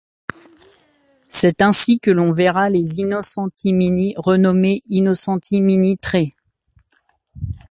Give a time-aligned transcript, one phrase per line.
[1.29, 6.33] C'est ainsi que l'on verra les Innocenti Mini renommées Innocenti Mini Tre.